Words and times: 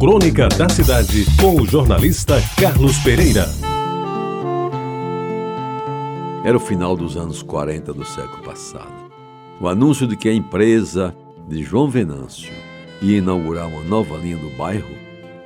Crônica 0.00 0.48
da 0.48 0.66
Cidade, 0.66 1.26
com 1.38 1.60
o 1.60 1.66
jornalista 1.66 2.40
Carlos 2.58 2.96
Pereira. 3.00 3.46
Era 6.42 6.56
o 6.56 6.60
final 6.60 6.96
dos 6.96 7.18
anos 7.18 7.42
40 7.42 7.92
do 7.92 8.02
século 8.06 8.42
passado. 8.42 9.10
O 9.60 9.68
anúncio 9.68 10.06
de 10.06 10.16
que 10.16 10.30
a 10.30 10.32
empresa 10.32 11.14
de 11.46 11.62
João 11.62 11.90
Venâncio 11.90 12.50
ia 13.02 13.18
inaugurar 13.18 13.68
uma 13.68 13.82
nova 13.82 14.16
linha 14.16 14.38
do 14.38 14.48
bairro, 14.56 14.96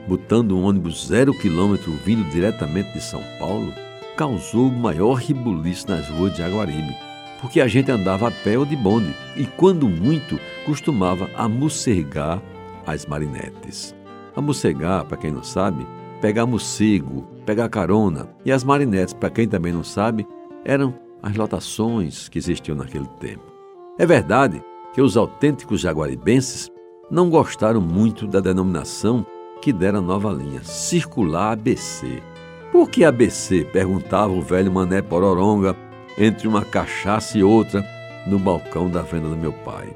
botando 0.07 0.57
um 0.57 0.63
ônibus 0.63 1.09
zero 1.09 1.35
quilômetro 1.35 1.91
vindo 2.05 2.23
diretamente 2.31 2.93
de 2.93 3.01
São 3.01 3.25
Paulo, 3.41 3.75
causou 4.17 4.69
o 4.69 4.73
maior 4.73 5.15
ribuliço 5.15 5.89
nas 5.89 6.09
ruas 6.11 6.33
de 6.33 6.45
Aguaribe, 6.45 6.95
porque 7.41 7.61
a 7.61 7.67
gente 7.67 7.91
andava 7.91 8.29
a 8.29 8.31
pé 8.31 8.57
ou 8.57 8.65
de 8.65 8.77
bonde 8.77 9.13
e, 9.37 9.47
quando 9.47 9.89
muito, 9.89 10.39
costumava 10.65 11.29
amocegar 11.35 12.41
as 12.87 13.05
marinetes. 13.05 13.93
Amocegar, 14.37 15.05
para 15.05 15.17
quem 15.17 15.31
não 15.31 15.43
sabe, 15.43 15.87
pegar 16.21 16.47
morcego, 16.47 17.27
pegar 17.45 17.69
carona, 17.69 18.29
e 18.45 18.53
as 18.53 18.65
marinetes, 18.65 19.15
para 19.15 19.31
quem 19.31 19.47
também 19.47 19.73
não 19.73 19.85
sabe, 19.85 20.27
eram 20.65 20.95
as 21.23 21.37
lotações 21.37 22.29
que 22.29 22.39
existiam 22.39 22.77
naquele 22.77 23.09
tempo. 23.21 23.45
É 23.99 24.05
verdade 24.05 24.63
que 24.93 25.01
os 25.01 25.17
autênticos 25.17 25.81
jaguaribenses 25.81 26.71
não 27.11 27.31
gostaram 27.31 27.81
muito 27.81 28.27
da 28.27 28.41
denominação 28.41 29.25
que 29.61 29.73
dera 29.73 29.99
a 29.99 30.03
nova 30.03 30.31
linha, 30.31 30.63
Circular 30.63 31.53
ABC. 31.53 32.23
Por 32.73 32.91
que 32.91 33.05
ABC? 33.05 33.65
perguntava 33.73 34.33
o 34.33 34.43
velho 34.43 34.73
Mané 34.73 35.01
Pororonga 35.01 35.77
entre 36.19 36.49
uma 36.49 36.65
cachaça 36.65 37.39
e 37.39 37.43
outra 37.43 37.85
no 38.27 38.39
balcão 38.39 38.91
da 38.91 39.03
venda 39.03 39.29
do 39.29 39.37
meu 39.37 39.53
pai. 39.53 39.95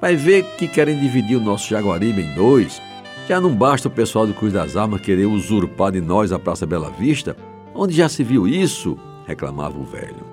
Vai 0.00 0.16
ver 0.16 0.44
que 0.56 0.68
querem 0.68 0.98
dividir 0.98 1.36
o 1.36 1.40
nosso 1.40 1.68
Jaguaribe 1.68 2.22
em 2.22 2.34
dois. 2.34 2.80
Já 3.28 3.40
não 3.40 3.52
basta 3.52 3.88
o 3.88 3.90
pessoal 3.90 4.24
do 4.24 4.32
Cruz 4.32 4.52
das 4.52 4.76
Armas 4.76 5.00
querer 5.00 5.26
usurpar 5.26 5.90
de 5.90 6.00
nós 6.00 6.30
a 6.30 6.38
Praça 6.38 6.64
Bela 6.64 6.90
Vista? 6.92 7.36
Onde 7.74 7.92
já 7.92 8.08
se 8.08 8.22
viu 8.22 8.46
isso? 8.46 8.96
reclamava 9.26 9.76
o 9.76 9.82
velho. 9.82 10.24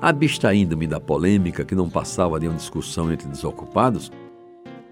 Abstraindo-me 0.00 0.86
da 0.86 1.00
polêmica 1.00 1.64
que 1.64 1.74
não 1.74 1.90
passava 1.90 2.38
de 2.38 2.46
uma 2.46 2.54
discussão 2.54 3.12
entre 3.12 3.26
desocupados, 3.26 4.12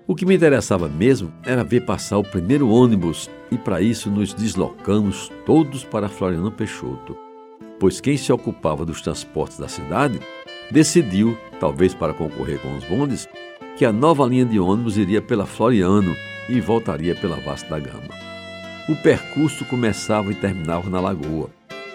o 0.08 0.14
que 0.16 0.26
me 0.26 0.34
interessava 0.34 0.88
mesmo 0.88 1.32
era 1.44 1.62
ver 1.62 1.84
passar 1.84 2.18
o 2.18 2.24
primeiro 2.24 2.68
ônibus 2.68 3.30
e 3.48 3.56
para 3.56 3.80
isso 3.80 4.10
nos 4.10 4.34
deslocamos 4.34 5.30
todos 5.44 5.84
para 5.84 6.08
Floriano 6.08 6.50
Peixoto, 6.50 7.16
pois 7.78 8.00
quem 8.00 8.16
se 8.16 8.32
ocupava 8.32 8.84
dos 8.84 9.00
transportes 9.00 9.56
da 9.56 9.68
cidade 9.68 10.18
decidiu, 10.68 11.38
talvez 11.60 11.94
para 11.94 12.12
concorrer 12.12 12.60
com 12.60 12.76
os 12.76 12.82
bondes, 12.82 13.28
que 13.76 13.84
a 13.84 13.92
nova 13.92 14.26
linha 14.26 14.44
de 14.44 14.58
ônibus 14.58 14.96
iria 14.96 15.22
pela 15.22 15.46
Floriano 15.46 16.12
e 16.48 16.60
voltaria 16.60 17.14
pela 17.14 17.36
Vasta 17.36 17.68
da 17.68 17.78
Gama. 17.78 18.14
O 18.88 18.94
percurso 18.96 19.64
começava 19.64 20.30
e 20.30 20.34
terminava 20.34 20.88
na 20.88 21.00
Lagoa, 21.00 21.50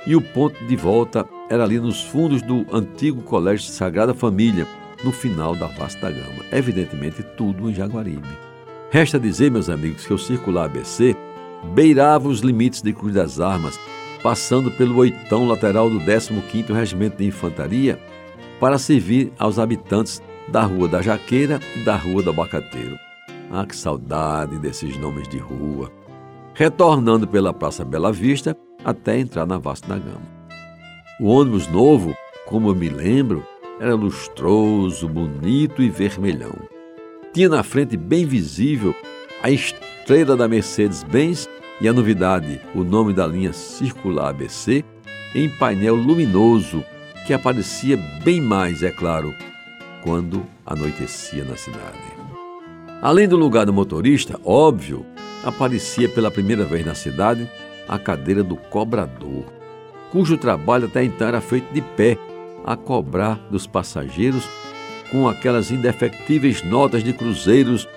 e 0.06 0.16
o 0.16 0.22
ponto 0.22 0.64
de 0.66 0.76
volta 0.76 1.26
era 1.50 1.64
ali 1.64 1.80
nos 1.80 2.02
fundos 2.04 2.42
do 2.42 2.66
antigo 2.72 3.22
Colégio 3.22 3.72
Sagrada 3.72 4.14
Família, 4.14 4.68
no 5.04 5.12
final 5.12 5.56
da 5.56 5.68
Vasta 5.68 6.02
da 6.02 6.12
Gama. 6.12 6.44
Evidentemente, 6.52 7.24
tudo 7.38 7.70
em 7.70 7.74
Jaguaribe. 7.74 8.28
Resta 8.90 9.20
dizer, 9.20 9.50
meus 9.50 9.70
amigos, 9.70 10.06
que 10.06 10.14
o 10.14 10.18
circular 10.18 10.66
ABC 10.66 11.16
beirava 11.74 12.28
os 12.28 12.42
limites 12.42 12.82
de 12.82 12.94
Cruz 12.94 13.14
das 13.14 13.40
Armas, 13.40 13.80
passando 14.22 14.70
pelo 14.72 14.98
oitão 14.98 15.48
lateral 15.48 15.90
do 15.90 16.00
15º 16.00 16.74
Regimento 16.74 17.18
de 17.18 17.26
Infantaria, 17.26 18.00
para 18.60 18.78
servir 18.78 19.32
aos 19.40 19.58
habitantes 19.58 20.22
da 20.48 20.64
Rua 20.64 20.88
da 20.88 21.02
Jaqueira 21.02 21.60
e 21.76 21.80
da 21.84 21.96
Rua 21.96 22.22
do 22.22 22.30
Abacateiro. 22.32 22.98
Ah, 23.54 23.66
que 23.66 23.76
saudade 23.76 24.58
desses 24.58 24.96
nomes 24.98 25.28
de 25.28 25.38
rua! 25.38 25.92
Retornando 26.54 27.28
pela 27.28 27.54
Praça 27.54 27.84
Bela 27.84 28.12
Vista 28.12 28.56
até 28.84 29.20
entrar 29.20 29.46
na 29.46 29.58
Vasta 29.58 29.88
da 29.88 29.98
Gama. 29.98 30.22
O 31.20 31.28
ônibus 31.28 31.68
novo, 31.68 32.16
como 32.46 32.70
eu 32.70 32.76
me 32.76 32.88
lembro, 32.88 33.46
era 33.80 33.94
lustroso, 33.94 35.08
bonito 35.08 35.82
e 35.82 35.90
vermelhão. 35.90 36.54
Tinha 37.34 37.50
na 37.50 37.62
frente 37.62 37.98
bem 37.98 38.26
visível 38.26 38.96
a 39.44 39.50
estrela 39.50 40.38
da 40.38 40.48
Mercedes-Benz 40.48 41.50
e 41.82 41.88
a 41.88 41.94
novidade, 41.94 42.62
o 42.74 42.84
nome 42.84 43.12
da 43.12 43.28
linha 43.28 43.52
circular 43.52 44.30
ABC, 44.30 44.86
em 45.36 45.50
painel 45.50 45.96
luminoso 45.96 46.84
que 47.26 47.34
aparecia 47.34 47.98
bem 48.24 48.40
mais, 48.40 48.82
é 48.82 48.92
claro, 48.92 49.34
quando 50.04 50.46
anoitecia 50.66 51.44
na 51.44 51.58
cidade. 51.58 52.21
Além 53.02 53.28
do 53.28 53.36
lugar 53.36 53.66
do 53.66 53.74
motorista, 53.74 54.40
óbvio, 54.46 55.04
aparecia 55.44 56.08
pela 56.08 56.30
primeira 56.30 56.64
vez 56.64 56.86
na 56.86 56.94
cidade 56.94 57.50
a 57.88 57.98
cadeira 57.98 58.44
do 58.44 58.56
cobrador, 58.56 59.44
cujo 60.12 60.38
trabalho 60.38 60.86
até 60.86 61.04
então 61.04 61.28
era 61.28 61.42
feito 61.42 61.74
de 61.74 61.82
pé, 61.82 62.16
a 62.64 62.76
cobrar 62.76 63.40
dos 63.50 63.66
passageiros 63.66 64.48
com 65.10 65.28
aquelas 65.28 65.72
indefectíveis 65.72 66.62
notas 66.64 67.04
de 67.04 67.12
cruzeiros 67.12 67.90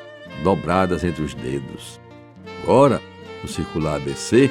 dobradas 0.42 1.04
entre 1.04 1.22
os 1.22 1.34
dedos. 1.34 2.00
Agora, 2.62 2.98
no 3.42 3.48
circular 3.48 3.96
ABC, 3.96 4.50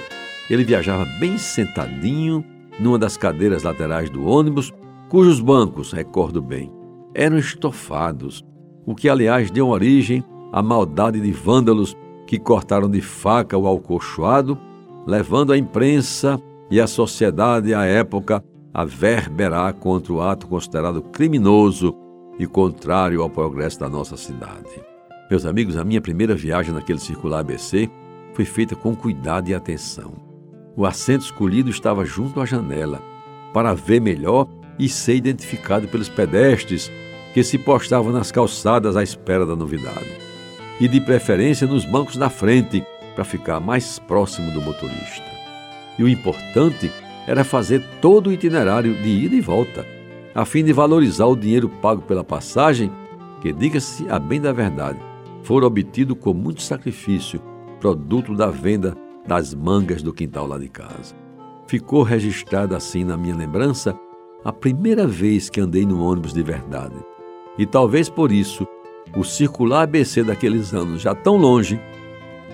ele 0.51 0.63
viajava 0.63 1.03
bem 1.19 1.35
sentadinho 1.35 2.45
numa 2.79 2.99
das 2.99 3.17
cadeiras 3.17 3.63
laterais 3.63 4.07
do 4.07 4.23
ônibus, 4.23 4.71
cujos 5.09 5.39
bancos, 5.39 5.91
recordo 5.91 6.43
bem, 6.43 6.71
eram 7.15 7.39
estofados, 7.39 8.45
o 8.85 8.93
que 8.93 9.09
aliás 9.09 9.49
deu 9.49 9.69
origem 9.69 10.23
à 10.53 10.61
maldade 10.61 11.19
de 11.19 11.31
vândalos 11.31 11.97
que 12.27 12.37
cortaram 12.37 12.87
de 12.87 13.01
faca 13.01 13.57
o 13.57 13.65
alcochoado, 13.65 14.55
levando 15.07 15.51
a 15.51 15.57
imprensa 15.57 16.39
e 16.69 16.79
a 16.79 16.85
sociedade 16.85 17.73
à 17.73 17.85
época 17.85 18.43
a 18.71 18.85
verberar 18.85 19.73
contra 19.73 20.13
o 20.13 20.21
ato 20.21 20.47
considerado 20.47 21.01
criminoso 21.01 21.95
e 22.37 22.45
contrário 22.45 23.23
ao 23.23 23.29
progresso 23.29 23.79
da 23.79 23.89
nossa 23.89 24.15
cidade. 24.15 24.69
Meus 25.29 25.45
amigos, 25.45 25.75
a 25.75 25.83
minha 25.83 26.01
primeira 26.01 26.35
viagem 26.35 26.73
naquele 26.73 26.99
circular 26.99 27.39
ABC 27.39 27.89
foi 28.33 28.45
feita 28.45 28.75
com 28.75 28.95
cuidado 28.95 29.49
e 29.49 29.55
atenção. 29.55 30.13
O 30.75 30.85
assento 30.85 31.21
escolhido 31.21 31.69
estava 31.69 32.05
junto 32.05 32.39
à 32.39 32.45
janela, 32.45 33.01
para 33.53 33.73
ver 33.73 33.99
melhor 33.99 34.47
e 34.77 34.87
ser 34.89 35.15
identificado 35.15 35.87
pelos 35.87 36.09
pedestres 36.09 36.91
que 37.33 37.43
se 37.43 37.57
postavam 37.57 38.11
nas 38.11 38.31
calçadas 38.31 38.95
à 38.95 39.03
espera 39.03 39.45
da 39.45 39.55
novidade. 39.55 40.32
E 40.83 40.87
de 40.89 40.99
preferência 40.99 41.65
nos 41.65 41.85
bancos 41.85 42.17
da 42.17 42.29
frente, 42.29 42.83
para 43.15 43.23
ficar 43.23 43.57
mais 43.61 43.99
próximo 43.99 44.51
do 44.51 44.61
motorista. 44.61 45.23
E 45.97 46.03
o 46.03 46.09
importante 46.09 46.91
era 47.25 47.45
fazer 47.45 47.81
todo 48.01 48.27
o 48.27 48.33
itinerário 48.33 48.93
de 49.01 49.07
ida 49.07 49.33
e 49.33 49.39
volta, 49.39 49.87
a 50.35 50.43
fim 50.43 50.61
de 50.61 50.73
valorizar 50.73 51.27
o 51.27 51.37
dinheiro 51.37 51.69
pago 51.69 52.01
pela 52.01 52.21
passagem, 52.21 52.91
que, 53.41 53.53
diga-se 53.53 54.05
a 54.09 54.19
bem 54.19 54.41
da 54.41 54.51
verdade, 54.51 54.99
fora 55.41 55.65
obtido 55.65 56.17
com 56.17 56.33
muito 56.33 56.61
sacrifício, 56.61 57.41
produto 57.79 58.35
da 58.35 58.47
venda 58.47 58.93
das 59.25 59.53
mangas 59.53 60.03
do 60.03 60.13
quintal 60.13 60.47
lá 60.47 60.57
de 60.57 60.67
casa. 60.67 61.15
Ficou 61.65 62.03
registrado 62.03 62.75
assim 62.75 63.05
na 63.05 63.15
minha 63.15 63.37
lembrança 63.37 63.97
a 64.43 64.51
primeira 64.51 65.07
vez 65.07 65.49
que 65.49 65.61
andei 65.61 65.85
no 65.85 66.03
ônibus 66.03 66.33
de 66.33 66.43
verdade. 66.43 66.97
E 67.57 67.65
talvez 67.65 68.09
por 68.09 68.33
isso, 68.33 68.67
o 69.15 69.23
circular 69.23 69.83
ABC 69.83 70.23
daqueles 70.23 70.73
anos 70.73 71.01
já 71.01 71.13
tão 71.13 71.37
longe, 71.37 71.79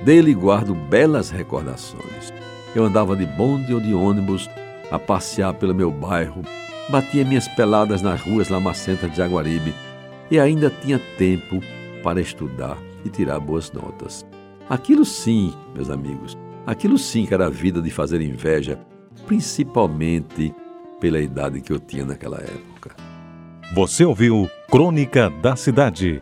dele 0.03 0.33
guardo 0.33 0.73
belas 0.73 1.29
recordações. 1.29 2.33
Eu 2.75 2.83
andava 2.83 3.15
de 3.15 3.25
bonde 3.25 3.73
ou 3.73 3.79
de 3.79 3.93
ônibus 3.93 4.49
a 4.91 4.99
passear 4.99 5.53
pelo 5.53 5.73
meu 5.73 5.91
bairro, 5.91 6.41
batia 6.89 7.25
minhas 7.25 7.47
peladas 7.47 8.01
nas 8.01 8.21
ruas 8.21 8.49
lamacentas 8.49 9.09
de 9.11 9.17
Jaguaribe 9.17 9.73
e 10.29 10.39
ainda 10.39 10.69
tinha 10.69 10.99
tempo 11.17 11.61
para 12.03 12.21
estudar 12.21 12.77
e 13.03 13.09
tirar 13.09 13.39
boas 13.39 13.71
notas. 13.71 14.25
Aquilo 14.69 15.05
sim, 15.05 15.53
meus 15.73 15.89
amigos, 15.89 16.37
aquilo 16.65 16.97
sim 16.97 17.25
que 17.25 17.33
era 17.33 17.47
a 17.47 17.49
vida 17.49 17.81
de 17.81 17.89
fazer 17.89 18.21
inveja, 18.21 18.79
principalmente 19.25 20.53
pela 20.99 21.19
idade 21.19 21.61
que 21.61 21.71
eu 21.71 21.79
tinha 21.79 22.05
naquela 22.05 22.37
época. 22.37 22.95
Você 23.73 24.03
ouviu 24.03 24.49
Crônica 24.69 25.29
da 25.29 25.55
Cidade 25.55 26.21